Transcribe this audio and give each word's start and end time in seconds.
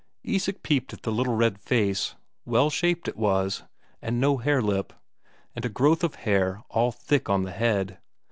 Isak 0.23 0.63
peeped 0.63 0.93
at 0.93 1.03
the 1.03 1.11
little 1.11 1.35
red 1.35 1.59
face; 1.59 2.15
well 2.43 2.71
shaped 2.71 3.07
it 3.07 3.15
was, 3.15 3.61
and 4.01 4.19
no 4.19 4.37
hare 4.37 4.59
lip, 4.63 4.93
and 5.55 5.63
a 5.63 5.69
growth 5.69 6.03
of 6.03 6.15
hair 6.15 6.63
all 6.69 6.91
thick 6.91 7.29
on 7.29 7.43
the 7.43 7.51
head. 7.51 7.99